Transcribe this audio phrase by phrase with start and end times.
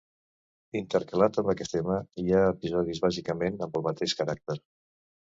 [0.77, 4.57] Intercalat amb aquest tema hi ha episodis bàsicament amb el mateix caràcter.